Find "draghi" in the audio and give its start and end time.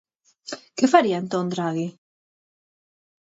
1.53-1.87